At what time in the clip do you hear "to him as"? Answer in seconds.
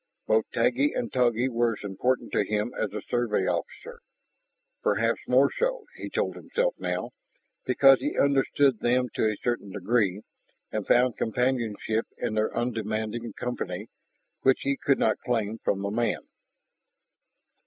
2.31-2.89